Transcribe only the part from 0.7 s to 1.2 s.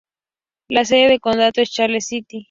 sede de